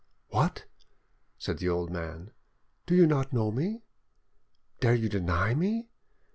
"What!" 0.29 0.65
said 1.37 1.59
the 1.59 1.69
old 1.69 1.91
man, 1.91 2.31
"do 2.87 2.95
you 2.95 3.05
not 3.05 3.33
know 3.33 3.51
me? 3.51 3.83
Dare 4.79 4.95
you 4.95 5.09
deny 5.09 5.53
me? 5.53 5.89